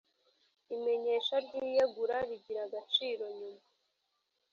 [0.75, 3.63] imenyesha ry iyegura rigira agaciro nyuma